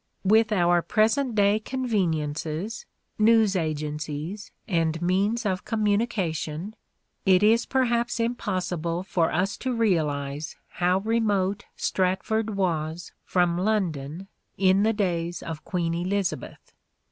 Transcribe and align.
With 0.23 0.51
our 0.51 0.81
present 0.81 1.35
day 1.35 1.59
conveniences, 1.59 2.87
news 3.19 3.55
agencies 3.55 4.51
and 4.67 4.99
means 4.99 5.45
of 5.45 5.63
communication, 5.63 6.75
it 7.23 7.43
is 7.43 7.67
perhaps 7.67 8.19
impossible 8.19 9.03
for 9.03 9.31
us 9.31 9.57
to 9.57 9.71
realize 9.71 10.55
how 10.81 11.01
remote 11.01 11.65
Stratford 11.75 12.55
was 12.55 13.11
from 13.25 13.59
London 13.59 14.27
in 14.57 14.81
the 14.81 14.91
days 14.93 15.43
of 15.43 15.63
Queen 15.63 15.93
Elizabeth. 15.93 16.73